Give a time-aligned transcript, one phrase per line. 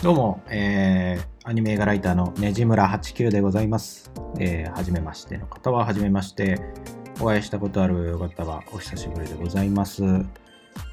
[0.00, 4.12] どうも、えー、アニメ映画ライターのねじむら89でございます。
[4.38, 6.60] えー、はじめましての方ははじめまして、
[7.20, 10.04] お会いしたことある方はお久しぶりでございます。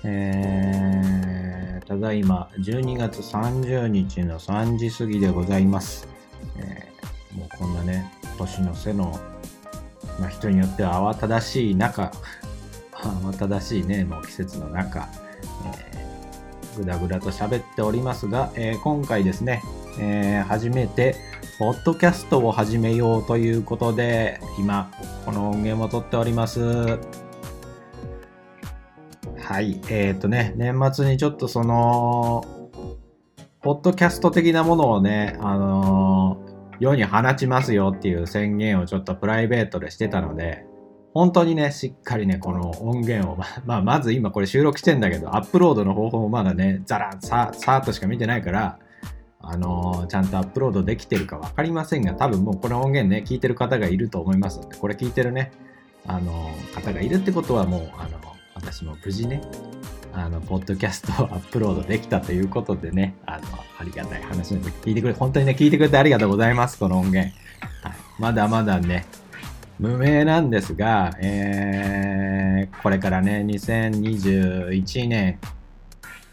[0.04, 6.08] えー、ただいま12月30日の3時過ぎでございます。
[6.58, 9.20] えー、もうこんなね、年の瀬の、
[10.20, 12.12] まあ、人によっては慌ただしい中、
[13.10, 15.10] 慌ただしいね、もう季節の中、
[15.66, 15.96] えー
[16.76, 19.64] ぐだぐだと喋っておりますが、えー、今回ですね、
[20.00, 21.16] えー、初めて、
[21.58, 24.92] ポッドキャストを始めようということで、今、
[25.26, 27.00] この音源を撮っております。
[29.40, 32.44] はい、えっ、ー、とね、年末にちょっとその、
[33.62, 36.42] ポッドキャスト的なものをね、あの、
[36.80, 40.66] 世に放ちますよっていう宣言をちょっとプライベートでしてたので、
[41.16, 48.80] 本当にね、しっかりね、この音源を、 まあ、まず今これ収録してんだけど、アップロードの方法もまだね、ザラさ、さーっとしか見てないから、
[49.40, 55.54] あのー、ちゃんとアップロードできてるか分かりませんが、多分もうこの音源ね、聞いてる方がいると思います、これ聞いてるね、
[56.06, 58.20] あのー、方がいるってことはもう、あの
[58.54, 59.42] 私も無事ね、
[60.12, 63.44] あの、ポッドキャストをアップロードできたということでね、あの、
[63.80, 67.34] ありがたい話なんで、聞いてくれ、本当にね、聞いてくれてありがとうございます、この音源。
[67.84, 69.06] はい、まだまだね、
[69.80, 75.40] 無名なんですが、えー、これからね、2021年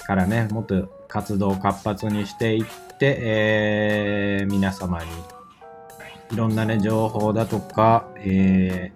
[0.06, 2.64] からね、もっと活動を活発にしていっ
[2.98, 5.06] て、えー、皆様に
[6.30, 8.92] いろんなね、情報だとか、え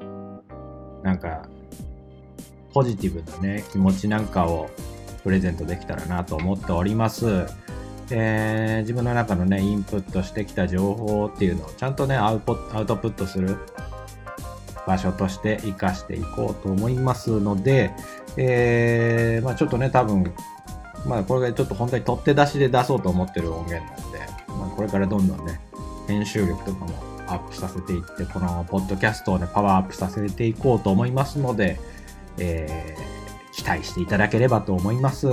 [0.00, 1.42] ー、なんか、
[2.72, 4.70] ポジティブなね、気持ちなんかを
[5.24, 7.46] プレゼントできたらなと思っております。
[8.12, 13.56] えー、自分の中のね、インプットしてきた情報っていうのをちゃんとね、アウトアウトプットする
[14.86, 17.92] 場所として活かしていこうと思いますので、
[18.36, 20.32] えー、まあちょっとね、多分、
[21.06, 24.18] まあこれがちょっと本当に取って出しで出そうと思ってる音源なんで、
[24.48, 25.60] まあこれからどんどんね、
[26.08, 26.94] 編集力とかも
[27.28, 31.78] アップさせていって、このポッドキャストをね、パワーアップさせていこうと思いますので、
[32.38, 35.28] えー、期待していただければと思います。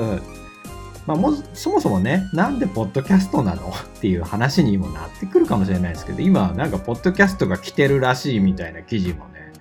[1.08, 3.70] まあ、もそもそもね、なんでポッドキャストなの？
[3.72, 9.54] っていう話にもなってくるかもしれないですけど、今なんかポッドキャストが来てるらしいみたいな記事もね、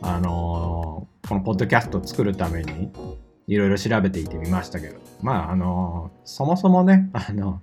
[0.00, 2.92] あのー、このポッドキャストを作るために
[3.48, 7.60] いろいろ調べていてみましたけど、まああのー、そもそもね、あの、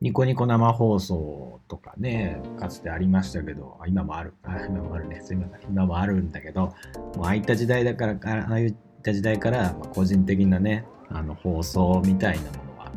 [0.00, 4.34] ニコニコ生放送とかね、かつてありましたけど、今もある、
[4.68, 6.74] 今もあるね、すいません、今もあるんだけど、
[7.16, 8.14] もうああいった時代だから、
[8.46, 12.92] ああいった時代から、個人的なね、あの放送みたいなものは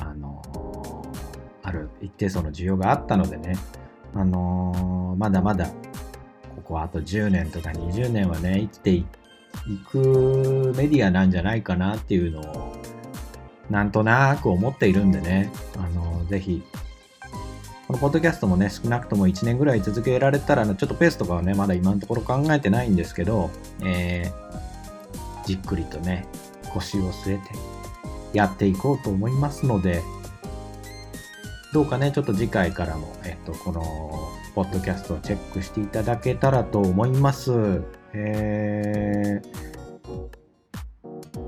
[0.00, 0.42] あの
[1.62, 3.56] ある一定層の需要があったのでね、
[4.14, 5.72] あのまだまだこ
[6.62, 9.04] こはあと10年とか20年はね生きてい
[9.90, 12.76] くメディアなんじゃないかなっていうのを
[13.70, 16.62] なんとなく思っているんでね、あのぜひ
[17.86, 23.48] このポッドキャストもね、少なくとも1年ぐらい続けられたら、ちょっとペースとかはね、まだ今のところ考えてないんですけど、
[23.84, 26.26] えー、じっくりとね、
[26.76, 27.42] 腰を据えて
[28.32, 30.02] やっていこうと思いますので、
[31.72, 33.82] どうかね、ちょっと次回からも、えっと、この、
[34.54, 37.82] ポッドキャストをチェックしていただけたらと思います。
[38.14, 39.48] えー、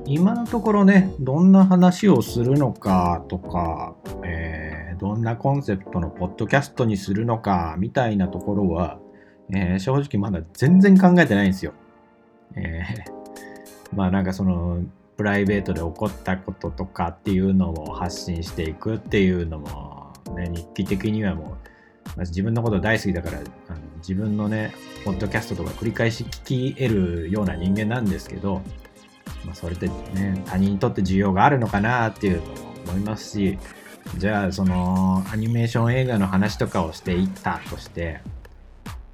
[0.04, 8.98] 今のところね、どんな話をするのかとか、えー、どんなコンセプトのポッドキャストにするのかみたいなところは、
[9.50, 11.72] えー、正直まだ全然考えてないんですよ。
[12.56, 14.82] えー、まあなんかその
[15.18, 21.56] プライベートで起こったこととかっていうのを発信していくっていうのも、ね、日記的にはも
[22.14, 24.72] う、ま自分のこと大好きだからあの自分のね
[25.04, 28.62] ポッドキャストとか繰り返し聞き得るような人間なんですけど、
[29.44, 32.52] まあ、それってね他人にとって需要があるのかなっていうのも
[32.86, 33.58] 思いますし
[34.18, 38.20] じゃあそのアニメーション映画の話とかをしていったとして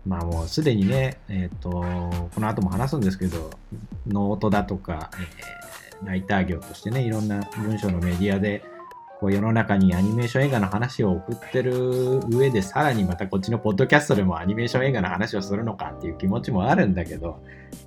[0.06, 1.70] まあもうすでにね、えっ、ー、と、
[2.34, 3.50] この後も話すんですけど、
[4.06, 5.73] ノートだとか、え
[6.04, 8.64] ライター業としてね、いろんな文章のメディアで、
[9.20, 17.40] こう世の中にアニメーション映画の話を送ってる上で、さらにまたこっちのポッドキャストでもアニメーション映画の話をするのかっていう気持ちもあるんだけど、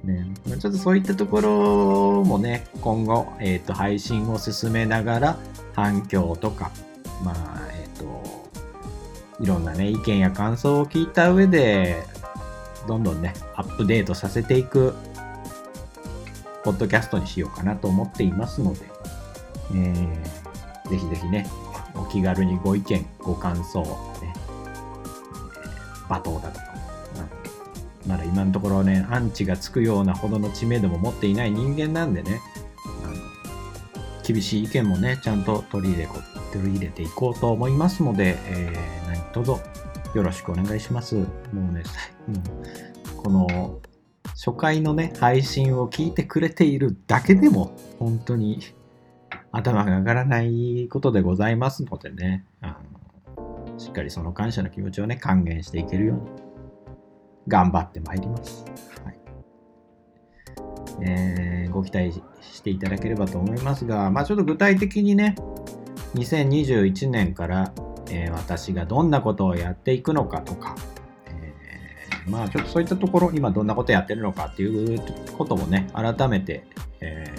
[0.03, 5.37] ね、ちょっとそういったところもね、今後、えっ、ー、と、配信を進めながら、
[5.73, 6.71] 反響とか、
[7.23, 8.47] まあ、えっ、ー、と、
[9.39, 12.03] いろんなね、意見や感想を聞いた上で、
[12.87, 14.95] どんどんね、アップデートさせていく
[16.67, 18.81] ポッドキャストにしようかなと思っていますので、
[19.73, 21.47] えー、ぜひぜひね、
[21.95, 23.87] お気軽にご意見、ご感想、ね、
[26.09, 26.65] 罵倒だとか、
[28.05, 32.41] まだ今のところね、アンチがつくようなほどの知名度も持っていない人間なんでね、
[33.05, 33.13] あの
[34.25, 36.09] 厳しい意見もね、ちゃんと取り入れ
[36.51, 39.51] 取り入れていこうと思いますので、えー、何卒
[40.13, 41.15] よろしくお願いします。
[41.15, 41.83] もうね、
[43.23, 43.79] この
[44.38, 48.60] 初回のね、配信を聞いてくれているだけでも、本当に
[49.51, 52.80] 頭が上がらないことでございますのでね、あ
[53.36, 56.22] のしっかりその感謝の気持ちをね、還元していけるように
[57.48, 58.63] 頑張ってまいります。
[59.04, 59.18] はい
[61.01, 65.34] えー、ご期待していただければと思いますが、まあ、ちょっと具体的にね、
[66.13, 67.74] 2021年から、
[68.12, 70.75] えー、私がどんなことをやっていくのかとか、
[72.27, 75.01] まあちょっとそういったところ、今どんなことやってるのかっていう
[75.38, 76.65] こともね、改めて、
[77.00, 77.35] え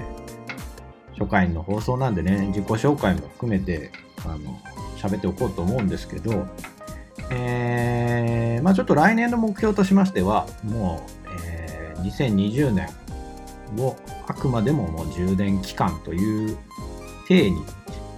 [1.15, 3.91] ー、初回の放送なんでね、自己紹介も含めて、
[4.25, 4.61] あの、
[4.97, 6.47] 喋っておこうと思うんですけど、
[7.31, 12.89] えー、まあちょっと来年の目標としましては、もう、えー、2020年
[13.79, 13.97] を
[14.27, 16.57] あくまでももう充電期間という
[17.29, 17.63] 体に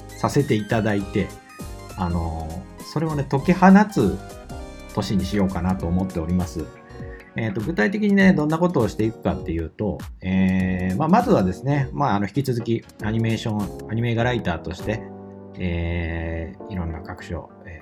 [0.09, 1.29] させていただいて、
[1.97, 2.63] あの
[2.93, 4.19] それをね、解き放つ
[4.95, 6.65] 年にしようかなと思っております。
[7.37, 15.03] えーと、具体的にね、どんなことをしていくかっていうと、えー、まあ、まずはですね、まあ、あの引き続きアニメーション、アニメ画ライターとして、
[15.59, 17.81] えー、いろんな各所、え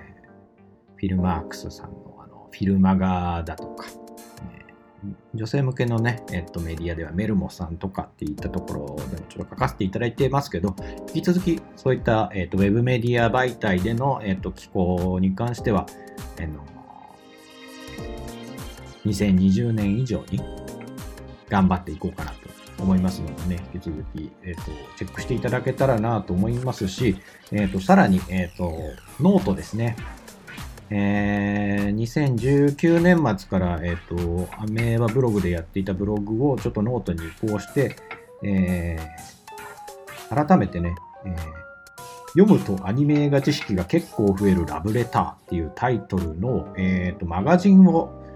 [0.95, 3.87] ー、フィルマークスさんのあのフィルマガだとか、
[5.35, 10.75] 女性向けのね、えっと、メディアではメルモさんとかっていったところでもちょっと書かせていただいてますけど、
[11.15, 15.87] 引き続きそういった、えっと、ウェブメディア媒体での、えっと、機構に関しては、
[16.39, 16.65] えの
[19.07, 20.41] 2020年以上に
[21.49, 24.63] 頑張っていこうかなと思いますのでね、引き続き、えっと、
[24.97, 27.17] チェックしていただけたらなと思いますし、
[27.53, 28.73] えっと、さらに、えっと、
[29.21, 29.97] ノートですね。
[30.91, 37.97] えー、2019年末から、えっ、と、アメーバブログでやっていたブログをちょっとノートに移行して、
[38.43, 40.95] えー、改めてね、
[41.27, 41.35] えー、
[42.39, 48.28] 読むとアニメ映画知識が結構増えるラブレターっていうタイトルの、えーと、マガジンを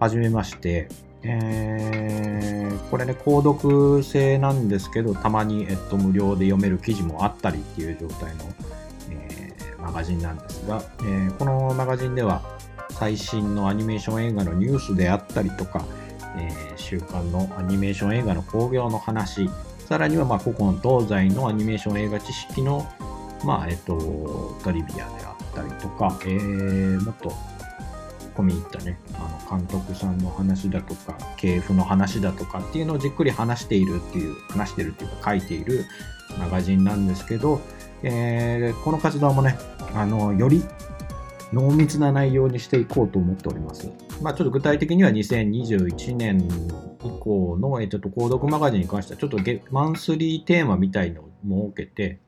[0.00, 0.88] 始めまして、
[1.22, 8.44] え、これね、購読制なんですけど、たまに、えっと、無料で読める記事もあったりっていう状態の、
[9.82, 12.42] マガジンなんですが、えー、このマガジンでは
[12.90, 15.84] 最新のアニメーション映画のニュースであったりとか、
[16.38, 19.50] え、週間のアニメーション映画の興行の話、
[19.86, 22.86] さらにはまあ古今東西のアニメーション映画知識の、
[23.44, 27.32] まあえっと、トリビアであったりとか、えー、もっと
[28.40, 35.84] 込み入ったね、あの監督さんの話だとか、系譜の話だとかっていうのをじっくり話しているっていう、話してるっていうか書いている
[36.38, 37.60] マガジンなんですけど、
[38.02, 39.58] えー、この活動もね、
[39.94, 40.64] あの、より
[41.52, 43.90] 濃密な内容にしていこうと思っております。
[44.22, 46.48] まあ、ちょっと具体的には2021年
[47.04, 49.38] 以降の、えちょっと購読マガジンに関しては、ちょっと
[49.70, 52.20] マンスリーテーマみたいのを設けて、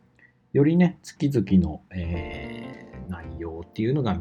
[0.52, 4.20] よりね、月々の、えー、内容っていうのが、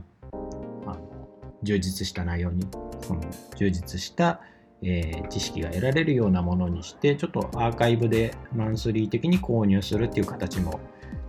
[1.64, 2.68] 充実した内容に、
[3.02, 3.22] その
[3.56, 4.42] 充実した、
[4.84, 10.80] えー、知識が得られるようなものにして、ちょっとアーカイブでマンスリー的に購入するっていう形も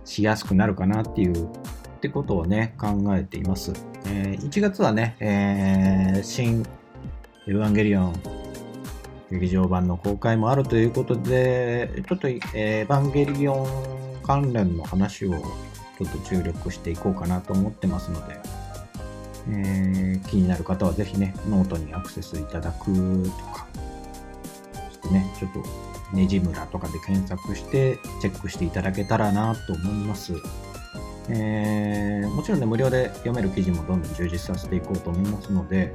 [0.05, 1.49] しやすくなるかなっていうっ
[2.01, 3.71] てことをね、考えています。
[4.07, 6.65] えー、1月はね、えー、新
[7.47, 8.13] エヴァンゲリオン
[9.31, 13.67] 劇場版の公開もあるということで、ちょっと、えー、エヴァンゲリオン
[14.23, 15.37] 関連の話をちょ
[16.05, 18.39] っと注力していこうかなと思ってますので、
[19.49, 22.85] えー、気になる方はぜひね、ノートにアクセスいただく
[23.23, 23.67] とか、
[24.91, 25.63] ちょっとね、ちょっと
[26.13, 30.33] ねじむらとかで検索してチェックしていただけたらなと思います。
[31.29, 35.93] えー、もちろんね、無料で読める記事もどんどん充実させていこうと思いますので、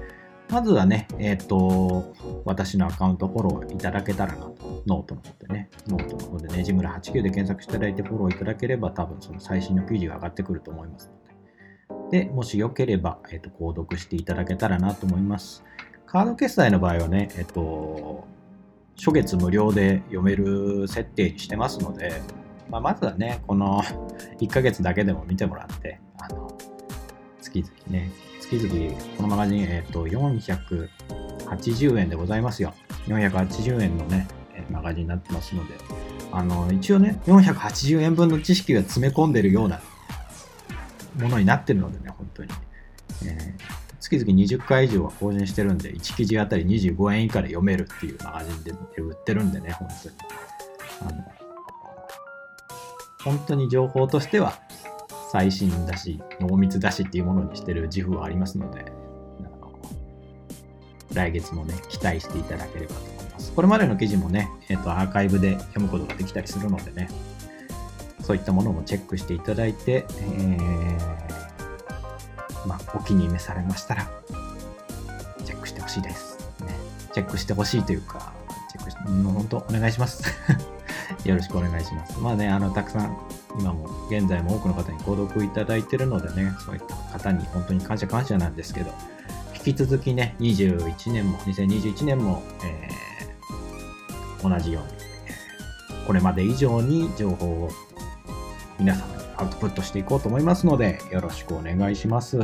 [0.51, 2.15] まずはね、えっ、ー、と、
[2.47, 11.11] 私のアカウントフォローいただけたらなと、ノートの方でね、ノートの方でねじむら89で検索していただいてフォローいただければ多分その最新の記事が上がってくると思います、
[12.11, 15.63] で、もしよければ、えっ、と、購読していただけたらなと思います。
[16.07, 18.27] カード決済の場合はね、えっ、と、
[18.97, 22.23] 初月無料で読める設定にしてますので、
[22.71, 23.83] まあ、まずはね、この
[24.41, 26.57] 1ヶ月だけでも見てもらって、あの、
[27.41, 28.11] 月々ね、
[28.41, 28.73] 月々
[29.17, 32.73] このマガジン、えっ、と、480円でございますよ。
[33.07, 34.27] 480円のね、
[34.71, 35.75] マガジンになってますので、
[36.33, 39.81] あの、一応ね、480円分の知識が詰め込んでるような
[41.19, 42.51] ものになってるのでね、本当に。
[43.25, 48.71] えー、月々20回以上は更新してるんで、1記事あたり25円以下で読めるっていうマガジンで
[49.01, 50.15] 売ってるんでね、本当に。
[51.01, 51.25] あの
[53.25, 54.59] 本当に情報としては
[55.33, 58.91] 最新だし、濃密だしっていうものにしてる自負はありますので、
[61.13, 63.53] 来月もね、期待していただければと思います。
[63.53, 67.09] これまでの記事もね、えっ、ー、と、アーカイブで読むことができたりするのでね、
[68.23, 70.88] そういったものもチェックしていただいて、えー、
[72.69, 74.11] まあ、お気に召されましたら、
[75.45, 76.39] チェックしてほしいです。
[76.61, 76.77] ね、
[77.15, 78.35] チェックしてほしいというか、
[78.71, 80.23] チェックして、もう本当お願いします。
[81.25, 82.19] よろしくお願いします。
[82.19, 83.17] まあね、あの、たくさん、
[83.59, 88.93] 今も、現在も多くの方に購読いただいてるのでね、そういった方に本当に感謝感謝なんですけど、
[89.57, 97.71] 引き続きね、21年も、2021年も、えー、同じように、これまで以上に情報を
[98.79, 102.39] 皆様にアウトプットしていこうと思いますので、よろしくお願いします。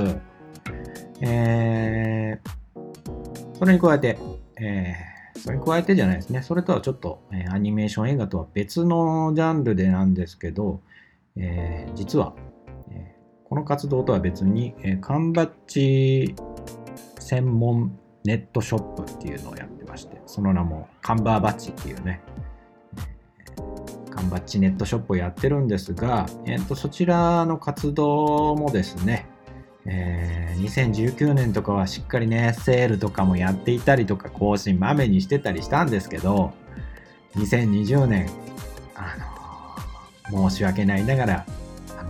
[1.21, 4.19] えー、それに加えて、
[4.61, 6.43] えー、それに加えてじゃないですね。
[6.43, 10.81] それとはちょっと、え、アニメーション映画とは別のジャンルでなんですけど、
[11.37, 12.35] えー、実は、
[12.91, 16.35] え、この活動とは別に、え、缶バッジ
[17.19, 22.23] 専門ネットショップっていうのをやってまして、その名もカンバーバッジっていうね、
[24.25, 29.27] 缶バッジネットショップをやってるんですが、えー、とそちらの活動もですね、
[29.87, 36.53] えー、2019年とかはしっかりね、セールとかもやっていたりとか、更新まめにしてたりしたんですけど、
[37.37, 38.31] 2020年、
[38.95, 39.17] あ
[40.33, 41.47] の、申し訳ないながら、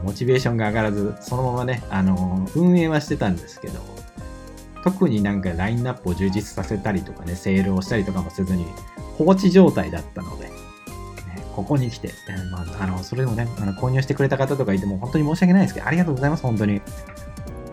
[0.04, 3.80] モチベーションが上がらず、そのままね、あの、運営はしてたんですけど、
[4.84, 8.66] 特になんかラインナップを充実させたりとかね、セールをしたりとかもせずに、
[9.16, 10.43] 放置状態だったので、
[11.54, 16.80] ここに来て、えー、まあ、あの、それでもね、あの購入してくれた方とかいても本当に申し訳ないですけど、ありがとうございます、本当に。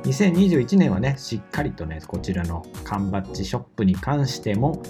[0.03, 4.81] 2021年はね、しっかりとね、こちらの缶バッジショップに関しても、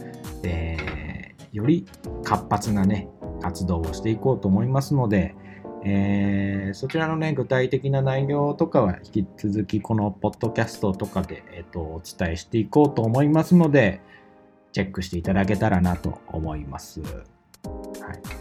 [0.44, 1.86] えー、より
[2.24, 3.10] 活発なね、
[3.42, 5.36] 活動をしていこうと思いますので、
[5.84, 14.02] えー、そちらのね、具体的な内容とかは引き続きこのポッドキャストとかで、えーとお伝えしていこうと思いますので、
[14.72, 17.02] チェックしていただけたらなと思います。
[17.02, 18.41] はい。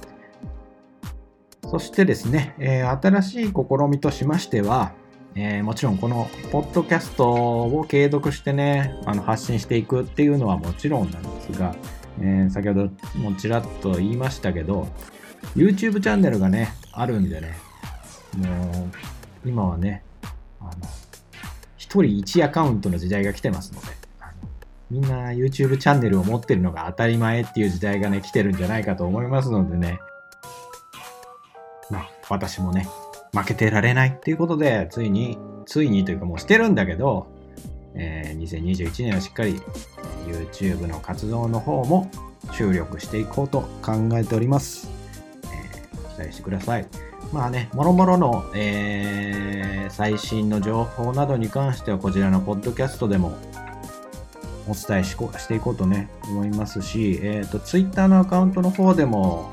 [1.70, 3.54] そしてですね、えー、新しい試
[3.88, 4.92] みとしましては、
[5.36, 11.76] えー、もちろんこのポッドキャストを継続してね、あの発信していくっていうのはもちろんなんですが、
[12.20, 14.88] えー、先ほどもちらっと言いましたけど、
[15.54, 17.56] YouTube チャンネルがね、あるんでね、
[18.36, 18.90] も
[19.44, 20.02] う今はね、
[20.60, 20.70] あの、
[21.76, 23.86] 一人一アカウントの時代が来てますので、
[24.90, 30.00] みんな YouTube チャンネルを持ってるのが当たり前っていう時代がね、来てるんじゃないかと思いますのでね、
[32.30, 32.88] 私もね、
[33.34, 37.26] 負けてられないっていうことで、ついに、ついにというかもうしてるんだけど、
[37.94, 39.60] えー、2021年はしっかり
[40.26, 42.10] YouTube の活動の方も
[42.54, 44.88] 注力していこうと考えております。
[45.44, 46.86] えー、期待してください。
[47.32, 53.36] まあね、もろもろの、えー、最新の情報などに関してはこちらのポッドキャストでも
[54.68, 59.50] お伝えしこしていこうとね、思いますし、えっ、ー、と、Twitter のアカウントの方でも、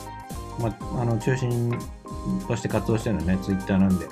[0.59, 1.77] まあ、あの、中心
[2.47, 4.07] として活動してるのはね、ツイッターなんで、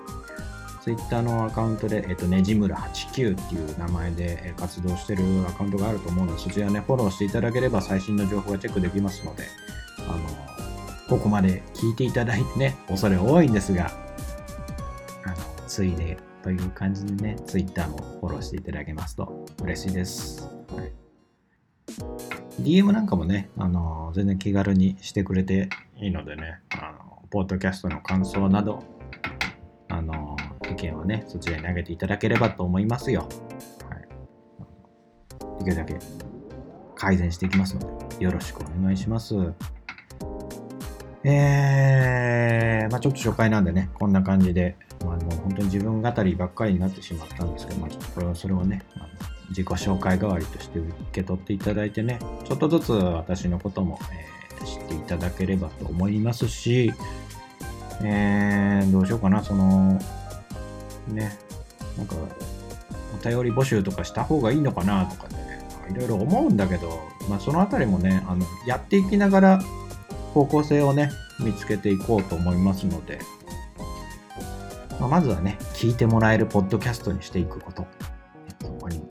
[0.82, 9.44] ツイッターのアカウントで、えっと、ねじむら89っていう名前で活動してるアカウントがあると思うので、そちらね、フォローしていただければ最新の情報がチェックできますので、
[10.08, 10.20] あの、
[11.10, 13.92] ここまで聞いていただいてね、恐れ多いんですが、
[15.26, 15.36] あの、
[15.68, 20.48] ついでという感じでね、ツイッターもフォローしていただけますと嬉しいです。
[20.76, 20.92] はい
[22.62, 26.95] DM なんかもね、あの全然気軽にしてくれていいのでね、あ
[27.36, 28.82] ポッドキャストの感想など、
[29.90, 30.38] あの、
[30.72, 33.28] 意見はね、そちらに投げていただければと思いますよ。
[33.90, 35.60] はい。
[35.60, 36.00] できるだけ
[36.96, 39.36] 改善していきますので、よろしくお願いします。
[41.26, 48.82] えー、まあちょっと初回なんでね、こんな感じで、まあもう本当に自分語りばっかりになってしまったんですけど、まあちょっとこれはそれをね、
[49.50, 56.94] 自己紹介代わりとして受け取っていただいてね、ちょっとずつ私のことも、えー、知っていただければと思いますし、
[58.02, 60.00] えー、どうしようかな、その、
[61.08, 61.38] ね、
[61.98, 67.00] なんか、お便り募集とかした方がいいのかなとかね、いろいろ思うんだけど、
[67.30, 69.62] まあ、そのあたりもね、あの、やっていきながら
[70.34, 73.20] 方向性をね、見つけていこうと思いますので、
[75.00, 77.86] まあ、まずはね、聞いてもらえるポッドキャストにしていくこと、
[78.62, 79.02] そこに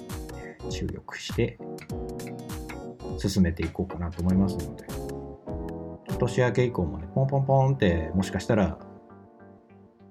[0.71, 1.59] 注力して
[3.19, 4.94] 進めていこうかなと思いますので、
[6.19, 8.79] 年明け以降もね、ポンポンポンって、もしかしたら、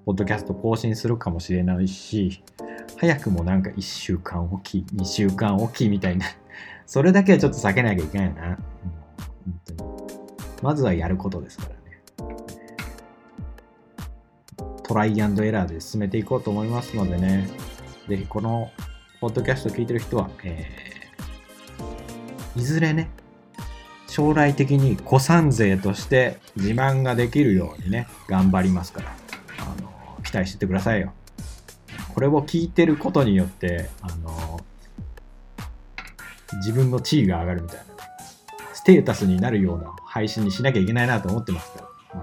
[0.05, 2.43] ポッドキャスト更新するかもしれないし、
[2.97, 6.25] 早くもなんか1週間おき、2週間おきみたいな、
[6.85, 8.43] それだけはちょっと避けなきゃいけないな。
[8.45, 9.93] 本当に
[10.61, 11.75] まずはやることですからね。
[14.83, 17.47] トライアンドエラーで進めていこうと思いますのでね、
[18.07, 18.71] ぜひこの
[19.21, 20.69] ポッドキャスト聞いてる人は、え
[22.55, 23.09] いずれね、
[24.13, 29.15] 将来的に古参勢として自慢ができるようにね、頑張りますから、
[29.57, 31.13] あの、期待しててくださいよ。
[32.13, 34.59] これを聞いてることによって、あの、
[36.57, 37.83] 自分の地位が上がるみたいな、
[38.75, 42.21] ステータスになるような配信にしなきゃいけないなと思ってますから、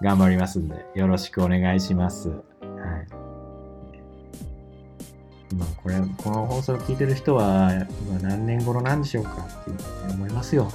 [0.00, 2.30] うん、頑張りますんで、よろしくお願いします。
[2.30, 3.13] はい。
[5.54, 7.70] 今これ、この放送を聞いてる人は、
[8.08, 10.68] 今何年頃なんでしょうかって思いますよ。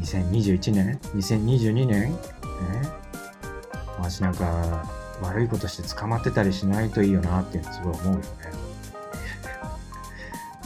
[0.00, 2.14] 2021年 ?2022 年？
[2.14, 4.88] えマジなんか、
[5.20, 8.24] 悪いことして捕まってたりしないといいよなってすごい思うよね。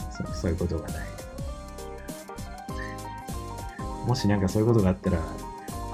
[0.33, 1.07] そそういうことがない。
[4.07, 5.19] もしなんかそういうことがあったら、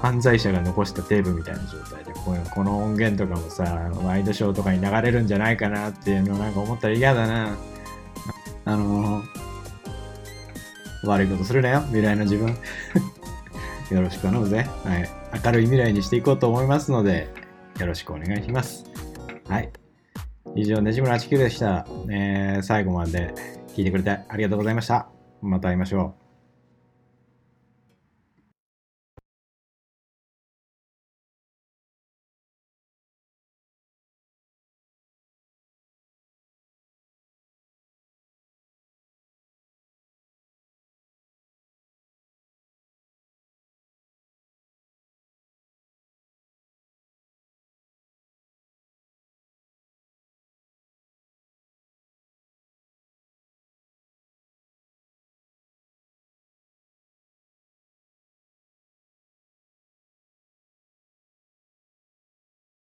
[0.00, 7.56] 犯罪者が残したテープみたいな状態で、ここの音源とかもさ、ワイドショーとかに流れるんじゃないかなっていうのをなんか思ったら嫌だな。
[8.64, 9.26] あのー、
[11.06, 12.56] 悪いことするなよ、未来の自分。
[13.90, 14.66] よろしく頼むぜ。
[14.84, 15.08] はい。
[15.44, 17.28] 明るい未来にしていこうと思いますので、
[17.78, 18.84] よろしくお願いします。
[19.48, 19.70] はい。
[20.54, 21.86] 以上、ねじむら89でした。
[22.08, 23.34] えー、最後まで
[23.68, 25.08] 聞いてくれてありがとうございました。
[25.42, 26.19] また会いましょう。